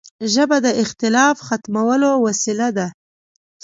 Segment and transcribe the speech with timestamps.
[0.33, 2.87] ژبه د اختلاف ختمولو وسیله ده